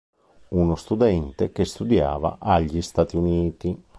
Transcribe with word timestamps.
Uno 0.49 0.73
studente 0.77 1.51
che 1.51 1.63
studiava 1.63 2.37
agli 2.39 2.81
Stati 2.81 3.15
Uniti. 3.17 3.79